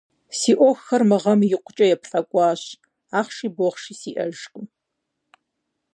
[0.37, 2.61] Си ӏуэхухэр мы гъэм икъукӏэ еплӏэкӏуащ,
[3.19, 4.65] ахъши бохъши сиӏэжкъым.